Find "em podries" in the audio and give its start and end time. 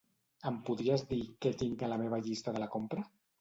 0.51-1.03